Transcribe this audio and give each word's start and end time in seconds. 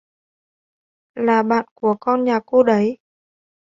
Là 1.15 1.43
bạn 1.43 1.65
của 1.73 1.95
con 1.99 2.23
nhà 2.23 2.39
cô 2.45 2.63
đấy 2.63 2.97